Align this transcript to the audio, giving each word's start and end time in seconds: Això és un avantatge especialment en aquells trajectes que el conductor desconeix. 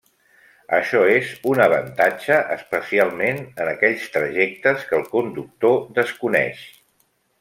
Això 0.75 1.01
és 1.15 1.33
un 1.49 1.61
avantatge 1.65 2.39
especialment 2.55 3.37
en 3.43 3.69
aquells 3.75 4.07
trajectes 4.17 4.87
que 4.89 4.99
el 5.01 5.07
conductor 5.13 5.77
desconeix. 6.01 6.65